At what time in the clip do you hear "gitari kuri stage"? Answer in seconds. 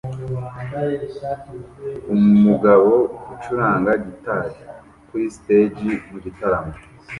4.05-5.91